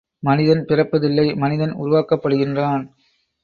மனிதன் 0.23 0.63
பிறப்பதில்லை 0.65 1.35
மனிதன் 1.35 1.73
உருவாக்கப்படுகின்றான். 1.75 2.83